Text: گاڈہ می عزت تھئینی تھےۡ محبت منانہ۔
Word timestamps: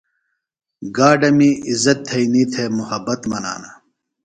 گاڈہ 0.95 1.29
می 1.37 1.49
عزت 1.69 1.97
تھئینی 2.07 2.43
تھےۡ 2.51 2.71
محبت 2.79 3.19
منانہ۔ 3.29 3.71